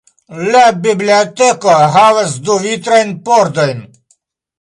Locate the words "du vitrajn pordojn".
2.47-3.85